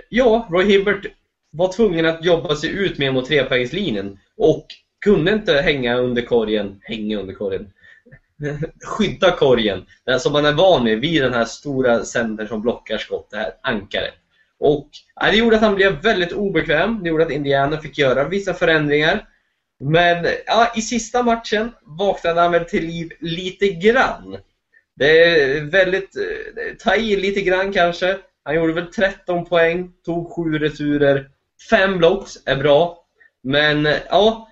[0.10, 1.06] ja, Roy Hibbert
[1.51, 4.65] var tvungen att jobba sig ut mer mot trepoängslinjen och
[5.05, 7.71] kunde inte hänga under korgen, hänga under korgen,
[8.85, 9.85] skydda korgen,
[10.19, 13.51] som man är van vid, vid den här stora centern som blockar skott, det här
[13.62, 14.13] ankaret.
[14.59, 14.89] Och
[15.21, 17.03] Det gjorde att han blev väldigt obekväm.
[17.03, 19.27] Det gjorde att Indiana fick göra vissa förändringar.
[19.79, 24.38] Men ja, i sista matchen vaknade han väl till liv lite grann.
[24.95, 28.17] Det är väldigt, eh, ta i lite grann kanske.
[28.43, 31.29] Han gjorde väl 13 poäng, tog 7 returer.
[31.69, 33.06] Fem blocks är bra.
[33.43, 34.50] Men ja,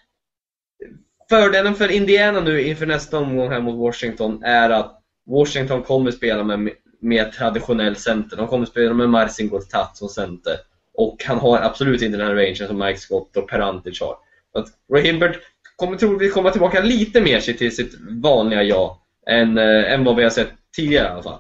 [1.30, 6.44] fördelen för Indiana nu inför nästa omgång här mot Washington är att Washington kommer spela
[6.44, 8.38] med mer traditionell center.
[8.38, 10.56] De kommer spela med Marcin Gortat som center.
[10.94, 14.18] Och han har absolut inte den här rangen som Mike Scott och Perantic har.
[14.52, 15.40] Så att Roy Hibbert
[15.76, 20.24] kommer troligtvis komma tillbaka lite mer till sitt vanliga jag än, äh, än vad vi
[20.24, 21.40] har sett tidigare i alla fall.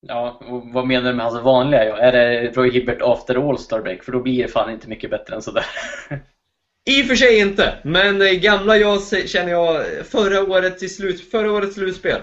[0.00, 1.98] Ja, och vad menar du med hans vanliga jag?
[1.98, 4.04] Är det Roy Hibbert after All-Star break?
[4.04, 5.64] För då blir det fan inte mycket bättre än sådär.
[6.90, 11.52] I och för sig inte, men eh, gamla jag känner jag förra året slut, förra
[11.52, 12.20] årets slutspel.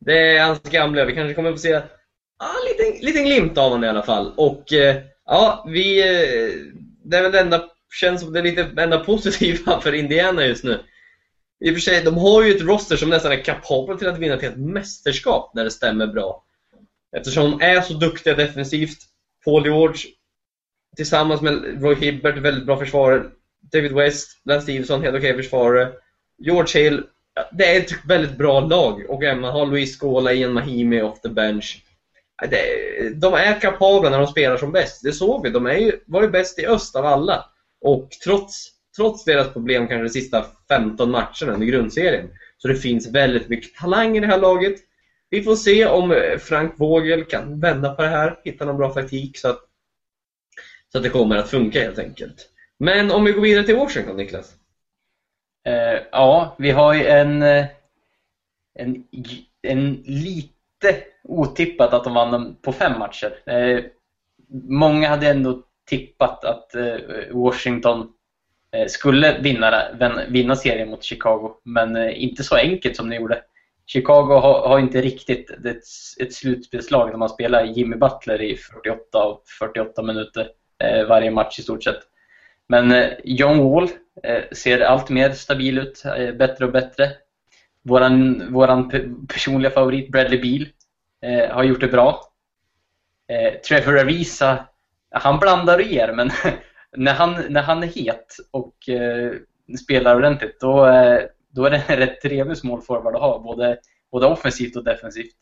[0.00, 1.04] Det är hans gamla.
[1.04, 1.80] Vi kanske kommer att få se
[2.38, 4.32] ja, liten, liten glimt av honom i alla fall.
[4.36, 4.96] Och eh,
[5.26, 6.50] ja, vi, eh,
[7.04, 7.64] det är väl det enda,
[8.00, 10.80] känns som det är lite enda positiva för Indiana just nu.
[11.64, 14.18] I och för sig, de har ju ett roster som nästan är kapabel till att
[14.18, 16.44] vinna till ett mästerskap när det stämmer bra.
[17.16, 18.98] Eftersom de är så duktiga defensivt.
[19.44, 20.00] Paul George
[20.96, 23.22] tillsammans med Roy Hibbert, väldigt bra försvarare.
[23.72, 25.92] David West, Lance Stevenson, helt okej okay försvarare.
[26.38, 27.02] George Hill,
[27.52, 29.10] det är ett väldigt bra lag.
[29.10, 31.82] Och man har Luis Scola, Ian Mahimi off the bench
[33.14, 35.02] de är kapabla när de spelar som bäst.
[35.02, 35.50] Det såg vi.
[35.50, 37.44] De är ju, var ju bäst i öst av alla.
[37.80, 42.28] Och trots, trots deras problem kanske de sista 15 matcherna under grundserien.
[42.58, 44.74] Så det finns väldigt mycket talang i det här laget.
[45.32, 48.92] Vi får se om eh, Frank Vogel kan vända på det här, hitta någon bra
[48.92, 49.60] taktik så att,
[50.92, 52.50] så att det kommer att funka helt enkelt.
[52.78, 54.54] Men om vi går vidare till Washington, Niklas?
[55.68, 57.66] Uh, ja, vi har ju en, eh,
[58.78, 59.04] en,
[59.62, 63.32] en lite otippat att de vann på fem matcher.
[63.50, 63.84] Uh,
[64.68, 66.96] många hade ändå tippat att uh,
[67.30, 68.12] Washington
[68.88, 69.84] skulle vinna,
[70.28, 73.42] vinna serien mot Chicago, men inte så enkelt som de gjorde.
[73.92, 75.82] Chicago har, har inte riktigt ett,
[76.20, 80.48] ett slutspelslag när man spelar Jimmy Butler i 48 av 48 minuter
[80.82, 82.00] eh, varje match i stort sett.
[82.68, 83.88] Men eh, John Wall
[84.22, 86.02] eh, ser allt mer stabil ut,
[86.38, 87.10] bättre och bättre.
[87.82, 88.90] Våran, våran
[89.28, 90.68] personliga favorit Bradley Beal
[91.22, 92.20] eh, har gjort det bra.
[93.28, 94.66] Eh, Trevor Ariza,
[95.10, 96.30] han blandar och ger, men
[96.96, 99.32] när, han, när han är het och eh,
[99.84, 100.86] spelar ordentligt, då,
[101.54, 103.78] då är det en rätt trevlig small forward att ha, både,
[104.10, 105.34] både offensivt och defensivt.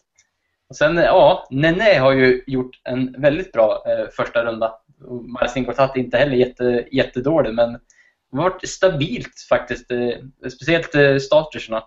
[0.69, 4.75] Och sen, eh, ja, Nene har ju gjort en väldigt bra eh, första runda.
[5.23, 9.91] Marcin Gortat är inte heller jätte, jättedålig, men det har varit stabilt faktiskt.
[9.91, 11.83] Eh, speciellt eh, starterserna.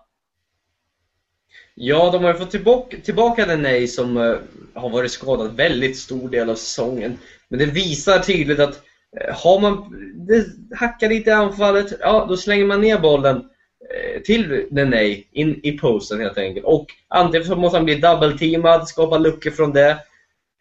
[1.74, 4.36] Ja, de har ju fått tillbaka, tillbaka Nene som eh,
[4.74, 7.18] har varit skadad väldigt stor del av säsongen.
[7.48, 8.82] Men det visar tydligt att
[9.20, 9.94] eh, har man
[10.28, 13.50] det hackar lite i anfallet, ja då slänger man ner bollen
[13.90, 16.66] Eh, till Deney in i posten helt enkelt.
[16.66, 19.98] Och antingen så måste han bli double-teamad, skapa luckor från det.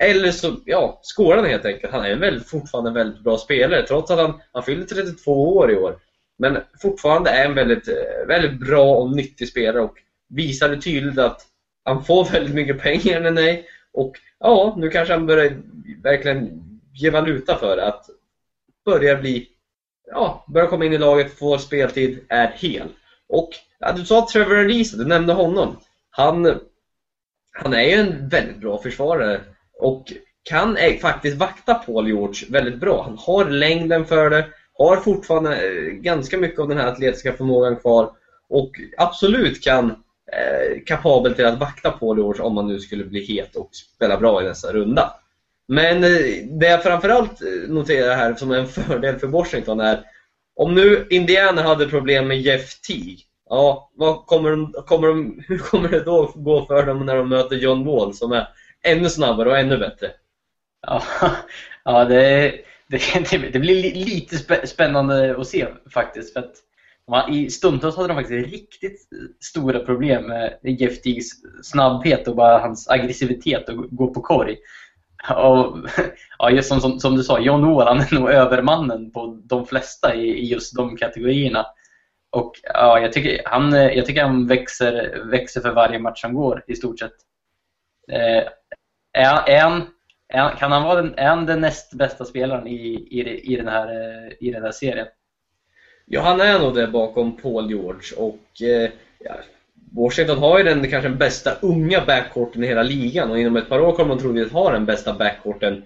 [0.04, 1.94] Eller så, ja, skårar han helt enkelt.
[1.94, 5.72] Han är väl fortfarande en väldigt bra spelare trots att han, han fyller 32 år
[5.72, 5.98] i år.
[6.38, 9.84] Men fortfarande är en väldigt, eh, väldigt bra och nyttig spelare.
[9.84, 9.98] Och
[10.30, 11.42] visade tydligt att
[11.84, 13.66] han får väldigt mycket pengar än nej.
[13.94, 15.62] Och ja, nu kanske han börjar
[16.04, 18.06] verkligen ge valuta för att
[18.86, 19.50] börja bli
[20.08, 22.88] ja, börja komma in i laget, få speltid, är hel.
[23.30, 25.78] Och ja, du sa Trevor Ariza, du nämnde honom.
[26.10, 26.60] Han,
[27.52, 29.42] han är ju en väldigt bra försvarare
[29.80, 33.04] och kan faktiskt vakta Paul George väldigt bra.
[33.04, 37.76] Han har längden för det, har fortfarande eh, ganska mycket av den här atletiska förmågan
[37.76, 38.12] kvar
[38.50, 39.90] och absolut kan
[40.32, 44.18] eh, kapabel till att vakta Paul George om han nu skulle bli het och spela
[44.18, 45.14] bra i nästa runda.
[45.68, 46.10] Men eh,
[46.60, 50.04] det jag framförallt eh, noterar här som en fördel för Washington är
[50.56, 53.18] om nu Indiana hade problem med Jeff Teague,
[53.50, 57.30] ja, vad kommer de, kommer de, hur kommer det då gå för dem när de
[57.30, 58.48] möter John Wall som är
[58.84, 60.12] ännu snabbare och ännu bättre?
[60.88, 61.04] Ja,
[61.84, 62.54] ja det,
[62.88, 66.34] det, det blir lite spännande att se faktiskt.
[66.34, 69.08] För att I stundtals hade de faktiskt riktigt
[69.40, 71.30] stora problem med Jeff Teagues
[71.64, 74.58] snabbhet och bara hans aggressivitet och gå på korg.
[75.30, 75.78] Och,
[76.38, 80.16] ja, just som, som, som, du sa, John Wall är nog övermannen på de flesta
[80.16, 81.66] i, i just de kategorierna.
[82.30, 86.64] Och ja, jag tycker han, jag tycker han växer, växer för varje match som går
[86.68, 87.14] i stort sett.
[88.12, 88.44] Eh,
[89.14, 89.88] är, är, han,
[90.28, 93.68] är kan han vara den, är han den näst bästa spelaren i, i, i, den
[93.68, 95.08] här, i den här serien?
[96.06, 98.92] Ja, han är nog det bakom Paul George och eh,
[99.96, 103.70] Washington har ju den kanske den bästa unga backcourten i hela ligan och inom ett
[103.70, 105.84] par år kommer de troligtvis ha den bästa backcourten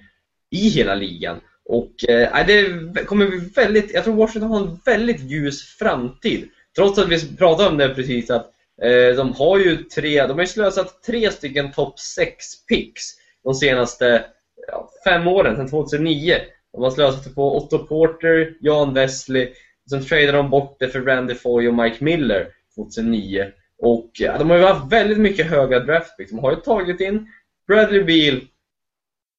[0.52, 1.40] i hela ligan.
[1.66, 6.50] Och eh, det kommer bli väldigt, jag tror Washington har en väldigt ljus framtid.
[6.76, 10.42] Trots att vi pratade om det precis att eh, de har ju tre, de har
[10.42, 13.04] ju slösat tre stycken topp 6 picks
[13.44, 14.26] de senaste
[14.68, 16.36] ja, fem åren, sedan 2009.
[16.74, 19.54] De har slösat på Otto Porter, Jan Wesley,
[19.90, 23.52] sen tradade de bort det för Randy Foy och Mike Miller 2009.
[23.80, 26.32] Och ja, de har ju haft väldigt mycket höga draftpicks.
[26.32, 27.32] De har ju tagit in
[27.68, 28.42] Bradley Beal,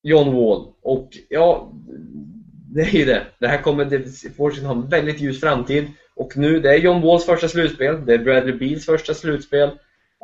[0.03, 1.72] John Wall och ja,
[2.74, 3.27] det är ju det.
[3.38, 3.85] Det här kommer
[4.38, 5.87] Washington ha en väldigt ljus framtid.
[6.14, 9.70] Och nu, det är John Walls första slutspel, det är Bradley Beals första slutspel.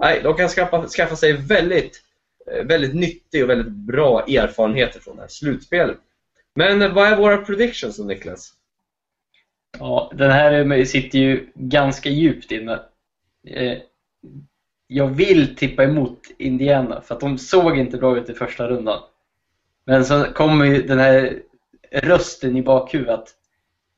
[0.00, 2.03] Nej, de kan skaffa, skaffa sig väldigt,
[2.50, 5.98] eh, väldigt nyttig och väldigt bra erfarenheter från det här slutspelet.
[6.55, 8.53] Men vad är våra predictions då, Niklas?
[9.79, 12.81] Ja, den här sitter ju ganska djupt inne.
[13.46, 13.79] Eh,
[14.87, 19.02] jag vill tippa emot Indiana för att de såg inte bra ut i första rundan.
[19.84, 21.42] Men så kommer ju den här
[21.92, 23.28] rösten i bakhuvudet att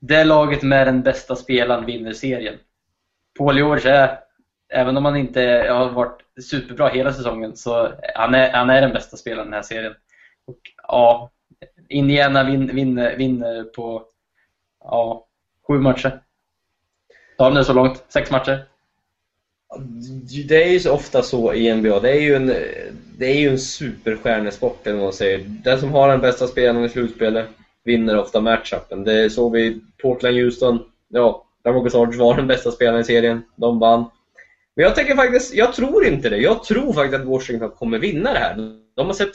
[0.00, 2.58] det laget med den bästa spelaren vinner serien.
[3.38, 4.18] Paul George är,
[4.68, 8.92] även om han inte har varit superbra hela säsongen, så han är han är den
[8.92, 9.94] bästa spelaren i den här serien.
[10.46, 10.58] Och
[10.88, 11.30] ja,
[11.88, 14.06] Indiana vinner, vinner, vinner på
[14.80, 15.26] ja,
[15.68, 16.20] sju matcher.
[17.38, 18.04] Tar de det så långt?
[18.08, 18.64] Sex matcher?
[20.48, 22.00] Det är ju ofta så i NBA.
[22.00, 22.46] Det är ju en,
[23.18, 25.38] det är ju en superstjärnesport, eller vad man säger.
[25.64, 27.46] Den som har den bästa spelaren i slutspelet
[27.84, 29.04] vinner ofta matchupen.
[29.04, 30.78] Det såg vi i Portland-Houston.
[31.08, 33.42] Ja, Marcus Aldridge var den bästa spelaren i serien.
[33.56, 34.04] De vann.
[34.76, 36.36] Men jag tänker faktiskt, jag tror inte det.
[36.36, 38.56] Jag tror faktiskt att Washington kommer vinna det här.
[38.96, 39.34] De har sett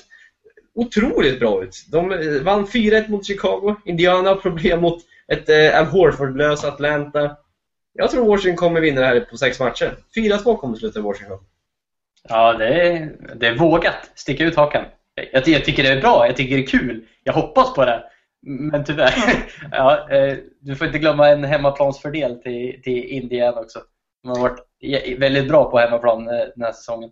[0.76, 1.86] otroligt bra ut.
[1.92, 3.76] De eh, vann 4-1 mot Chicago.
[3.86, 7.38] Indiana har problem mot ett eh, Al Horford-löst Atlanta.
[7.94, 9.98] Jag tror Washington kommer vinna det här på sex matcher.
[10.16, 11.40] 4-2 kommer sluta i Washington.
[12.30, 14.12] Ja, det är, det är vågat.
[14.16, 14.86] Sticka ut hakan.
[15.32, 17.06] Jag, jag, tycker det är bra, jag tycker det är kul.
[17.24, 18.04] Jag hoppas på det.
[18.42, 19.14] Men tyvärr,
[19.72, 23.80] ja, eh, du får inte glömma en hemmaplansfördel till, till Indiana också.
[24.24, 24.60] De har varit
[25.20, 27.12] väldigt bra på hemmaplan eh, den här säsongen.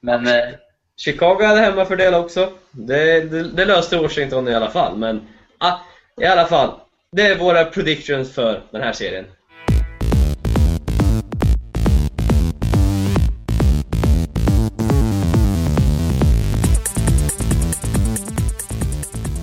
[0.00, 0.54] Men, eh,
[0.96, 2.52] Chicago hade hemmafördel också.
[2.70, 4.96] Det, det, det, löste Washington i alla fall.
[4.96, 5.20] Men
[5.58, 5.78] ah,
[6.20, 6.70] i alla fall,
[7.12, 9.24] det är våra predictions för den här serien.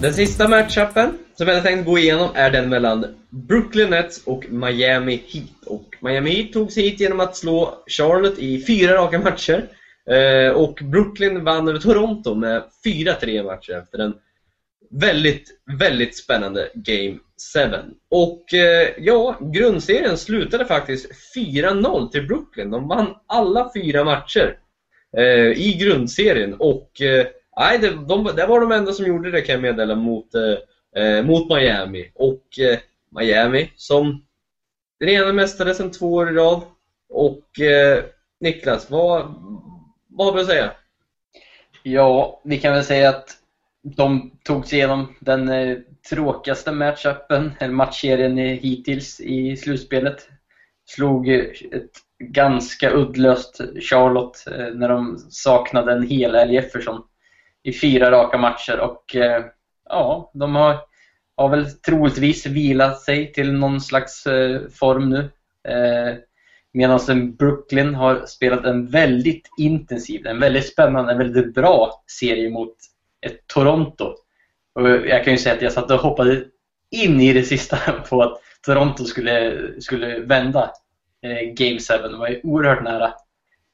[0.05, 5.23] Den sista matchupen som jag tänkte gå igenom är den mellan Brooklyn Nets och Miami
[5.27, 5.65] Heat.
[5.65, 9.67] Och Miami Heat tog sig hit genom att slå Charlotte i fyra raka matcher.
[10.09, 14.13] Eh, och Brooklyn vann över Toronto med 4-3 matcher efter en
[14.91, 17.17] väldigt, väldigt spännande Game
[17.55, 17.59] 7.
[18.09, 22.71] Och eh, ja, grundserien slutade faktiskt 4-0 till Brooklyn.
[22.71, 24.57] De vann alla fyra matcher
[25.17, 27.01] eh, i grundserien och
[27.59, 31.03] Nej, det, de, det var de enda som gjorde det kan jag meddela mot, eh,
[31.03, 32.11] eh mot Miami.
[32.15, 32.79] Och eh,
[33.09, 34.25] Miami som
[34.99, 36.61] rena mästare sedan två år i rad.
[37.09, 38.03] Och eh,
[38.39, 39.33] Niklas, vad,
[40.07, 40.71] vad har du att säga?
[41.83, 43.29] Ja, vi kan väl säga att
[43.83, 45.77] de tog sig igenom den eh,
[46.09, 50.29] tråkigaste matchupen, eller matchserien hittills i slutspelet.
[50.85, 57.03] Slog eh, ett ganska uddlöst Charlotte eh, när de saknade en hel Al Jefferson
[57.65, 59.45] i fyra raka matcher och eh,
[59.89, 60.77] ja, de har,
[61.35, 65.19] har väl troligtvis vilat sig till någon slags eh, form nu.
[65.67, 66.15] Eh,
[66.73, 72.75] medan Brooklyn har spelat en väldigt intensiv, en väldigt spännande, en väldigt bra serie mot
[73.21, 74.13] ett Toronto.
[74.73, 76.43] Och jag kan ju säga att jag satt och hoppade
[76.91, 77.77] in i det sista
[78.09, 80.71] på att Toronto skulle, skulle vända
[81.53, 82.09] Game 7.
[82.09, 83.13] Det var ju oerhört nära.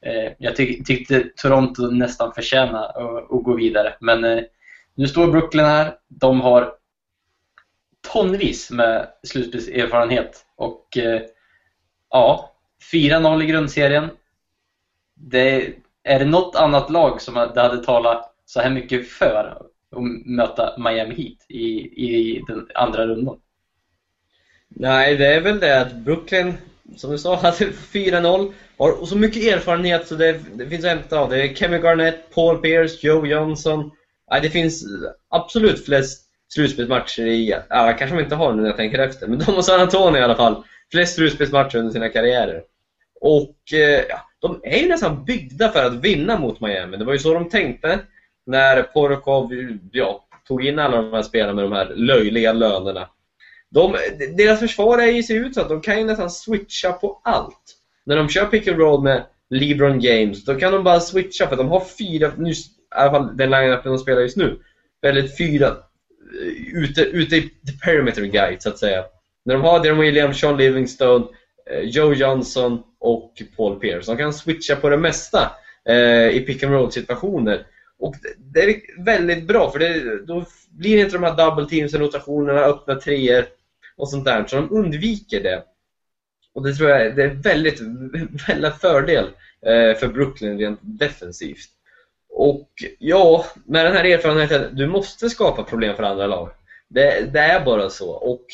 [0.06, 3.94] Eh, jag tyck, tyckte Toronto nästan förtjänade att, att gå vidare.
[4.00, 4.44] Men eh,
[4.96, 5.96] nu står Brooklyn här.
[6.08, 6.74] De har
[8.14, 10.46] tonvis med slutspelserfarenhet.
[10.56, 11.22] Och eh,
[12.10, 12.52] ja,
[12.94, 14.10] 4-0 i grundserien.
[15.16, 15.74] Det,
[16.04, 20.78] är det något annat lag som det hade talat så här mycket för att möta
[20.78, 21.66] Miami Heat i,
[22.06, 23.40] i den andra rundan?
[24.70, 26.58] Nej, det är väl det att Brooklyn,
[26.98, 28.54] som du sa, alltså, hade 4-0.
[28.78, 31.30] Har så mycket erfarenhet så det, det finns att hämta av.
[31.30, 33.92] Det är Kevin Garnett, Paul Pierce, Joe Johnson.
[34.32, 38.70] Nej, det finns eh, absolut flest slutspelsmatcher i, ja, kanske de inte har nu när
[38.70, 40.64] jag tänker efter, men de och San Antonio i alla fall.
[40.92, 42.64] Flest slutspelsmatcher under sina karriärer.
[43.22, 46.98] Och eh, ja, de är ju nästan byggda för att vinna mot Miami.
[46.98, 48.00] Det var ju så de tänkte
[48.46, 49.50] när Porokov
[49.92, 53.10] ja, tog in alla de här spelarna med de här löjliga lönerna.
[53.72, 53.96] De,
[54.38, 57.78] deras försvar är ju ser ut så att de kan ju nästan switcha på allt.
[58.06, 61.56] När de kör pick and roll med LeBron James, då kan de bara switcha för
[61.56, 62.56] de har fyra, nu, i
[62.90, 64.60] alla fall den line-upen de spelar just nu,
[65.02, 69.04] väldigt fyra eh, ute, ute i the perimeter guide så att säga.
[69.46, 71.26] När de har Darren Williams, Sean Livingstone,
[71.72, 74.06] eh, Joe Johnson och Paul Pierce.
[74.06, 75.52] De kan switcha på det mesta
[75.90, 77.66] eh, i pick and roll situationer.
[78.00, 81.94] Och det är väldigt bra för det, då blir det inte de här double teams,
[81.94, 83.46] rotationerna, öppna treor
[84.02, 84.46] och sånt där.
[84.48, 85.64] Så de undviker det.
[86.54, 87.80] Och det tror jag det är väldigt,
[88.48, 89.26] väldigt fördel
[89.66, 91.70] eh, för Brooklyn rent defensivt.
[92.30, 96.50] Och ja, med den här erfarenheten, du måste skapa problem för andra lag.
[96.88, 98.12] Det, det är bara så.
[98.12, 98.46] Och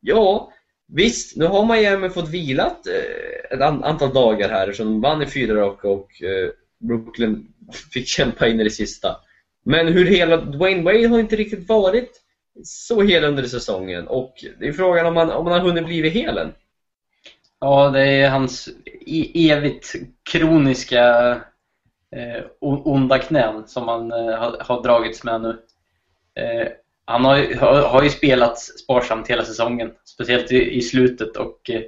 [0.00, 0.52] ja,
[0.88, 5.26] visst, nu har Miami fått vilat eh, ett antal dagar här som de vann i
[5.26, 7.52] fyra raka och eh, Brooklyn
[7.92, 9.16] fick kämpa in i det sista.
[9.64, 12.20] Men hur hela Dwayne Wade har inte riktigt varit
[12.64, 16.08] så hel under säsongen och det är frågan om han om han har hunnit bli
[16.08, 16.52] hel än.
[17.60, 18.68] Ja, det är hans
[19.06, 19.94] e, evigt
[20.30, 21.30] kroniska
[22.16, 25.62] eh, onda knän som han eh, har, har, dragits med nu.
[26.34, 26.68] Eh,
[27.04, 31.82] han har, har, har, ju spelat sparsamt hela säsongen, speciellt i, i slutet och eh,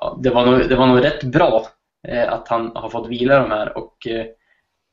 [0.00, 1.66] ja, det, var nog, det var nog rätt bra
[2.08, 4.26] eh, att han har fått vila de här och eh,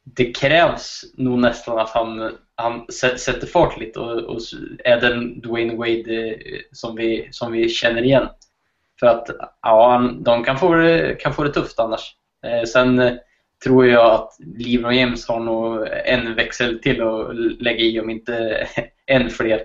[0.04, 2.86] det krävs nog nästan att han, han
[3.18, 4.40] sätter fart lite och, och
[4.84, 8.28] är den Dwayne Wade eh, som vi, som vi känner igen.
[9.00, 9.30] För att
[9.62, 12.16] ja, de kan få det, kan få det tufft annars.
[12.46, 13.14] Eh, sen eh,
[13.64, 18.68] tror jag att LeBron James har nog en växel till att lägga i, om inte
[19.08, 19.62] än fler.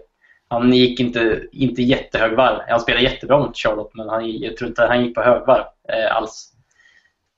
[0.49, 2.59] Han gick inte, inte jättehög varv.
[2.69, 6.17] Han spelade jättebra mot Charlotte, men han, jag tror inte han gick på högvarv eh,
[6.17, 6.53] alls.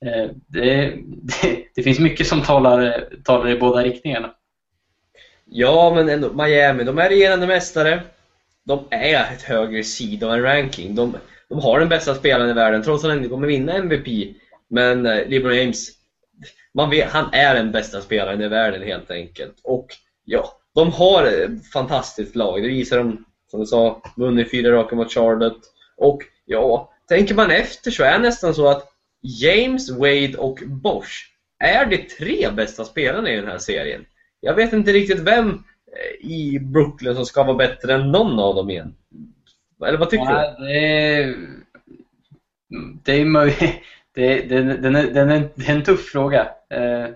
[0.05, 0.93] Eh, det,
[1.41, 4.33] det, det, finns mycket som talar, talar i båda riktningarna.
[5.57, 8.01] Ja, men ändå, Miami, de är regerande mästare.
[8.63, 10.95] De är ett högre sida en ranking.
[10.95, 11.17] De,
[11.49, 14.35] de har den bästa spelaren i världen, trots att han inte kommer vinna MVP.
[14.67, 15.89] Men eh, LeBron James,
[16.73, 19.55] man vet, han är den bästa spelaren i världen helt enkelt.
[19.63, 19.87] Och
[20.25, 22.63] ja, de har ett fantastiskt lag.
[22.63, 25.61] Det visar de, som du sa, vunnit fyra raka mot Charlotte.
[25.97, 28.87] Och ja, tänker man efter så är det nästan så att
[29.21, 34.05] James, Wade och Bosch är de tre bästa spelarna i den här serien.
[34.39, 38.55] Jag vet inte riktigt vem eh, i Brooklyn som ska vara bättre än någon av
[38.55, 38.95] dem igen.
[39.85, 40.65] Eller vad tycker ja, du?
[40.65, 41.35] Det är,
[43.03, 43.73] det är möjligt.
[44.15, 46.47] Det, det, den, är, den är, det är en tuff fråga.
[46.69, 47.07] Eh,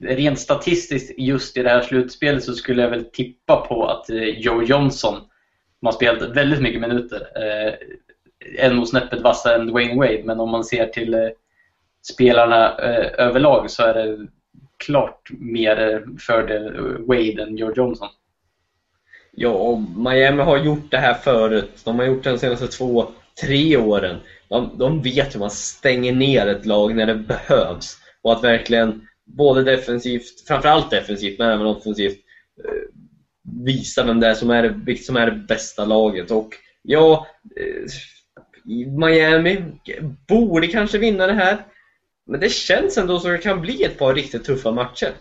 [0.00, 4.22] rent statistiskt just i det här slutspelet så skulle jag väl tippa på att eh,
[4.22, 5.14] Joe Johnson,
[5.78, 7.74] som har spelat väldigt mycket minuter, eh,
[8.64, 10.22] är nog snäppet vassare än Dwayne Wade.
[10.24, 11.28] Men om man ser till eh,
[12.12, 14.26] spelarna eh, överlag så är det
[14.84, 18.08] klart mer fördel Wade än George Johnson.
[19.32, 21.70] Ja, och Miami har gjort det här förut.
[21.84, 23.06] De har gjort det de senaste två,
[23.40, 24.16] tre åren.
[24.48, 27.98] De, de vet hur man stänger ner ett lag när det behövs.
[28.22, 32.18] Och att verkligen, både defensivt, framförallt defensivt, men även offensivt,
[32.64, 32.94] eh,
[33.64, 36.30] visa vem det är som är det, som är det bästa laget.
[36.30, 36.48] Och
[36.82, 37.26] ja,
[37.56, 37.90] eh,
[38.98, 39.62] Miami
[40.28, 41.58] borde kanske vinna det här.
[42.28, 45.12] Men det känns ändå som det kan bli ett par riktigt tuffa matcher.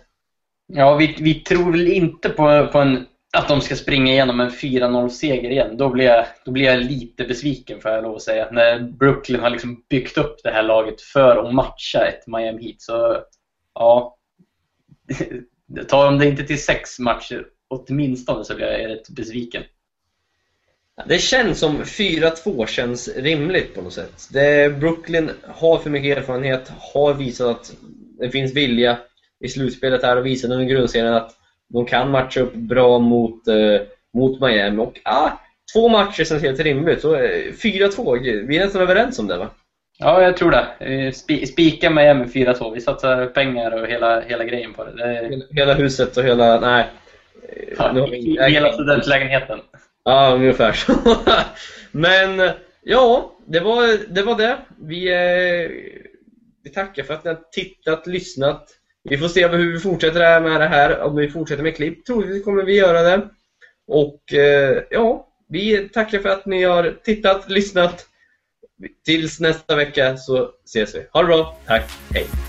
[0.74, 3.06] Ja, vi, vi tror väl inte på, på en,
[3.38, 5.78] att de ska springa igenom en 4-0-seger igen.
[5.78, 8.48] Då blir, jag, då blir jag lite besviken får jag lov att säga.
[8.52, 12.82] När Brooklyn har liksom byggt upp det här laget för att matcha ett Miami Heat.
[12.82, 13.24] Så
[13.74, 14.18] ja,
[15.88, 19.64] tar de det inte till sex matcher åtminstone så blir jag rätt besviken.
[21.06, 24.30] Det känns som 4-2 känns rimligt på något sätt.
[24.32, 27.74] Det, Brooklyn har för mycket erfarenhet, har visat att
[28.20, 28.98] det finns vilja
[29.40, 31.32] i slutspelet här och visat under grundserien att
[31.70, 33.82] de kan matcha upp bra mot, eh,
[34.14, 34.84] mot Miami.
[34.84, 35.30] Och ah,
[35.74, 37.02] två matcher känns helt rimligt.
[37.02, 39.50] Så 4-2, eh, vi är nästan överens om det va?
[40.00, 41.14] Ja, jag tror det.
[41.48, 42.74] Spika med M4-2.
[42.74, 44.92] Vi satsar pengar och hela, hela grejen på det.
[44.92, 45.42] det...
[45.52, 46.60] Hela huset och hela...
[46.60, 46.86] Nej.
[47.78, 49.60] Ja, hela studentlägenheten.
[50.08, 50.94] Ja, ungefär så.
[51.92, 52.52] Men
[52.84, 54.22] ja, det var det.
[54.22, 54.58] Var det.
[54.82, 55.72] Vi, eh,
[56.64, 58.70] vi tackar för att ni har tittat, lyssnat.
[59.04, 61.00] Vi får se hur vi fortsätter med det här.
[61.00, 63.30] Om vi fortsätter med klipp, troligtvis kommer vi göra det.
[63.88, 68.06] Och eh, ja, vi tackar för att ni har tittat, lyssnat.
[69.06, 71.08] Tills nästa vecka så ses vi.
[71.14, 71.58] Ha det bra.
[71.66, 71.92] Tack.
[72.14, 72.47] Hej.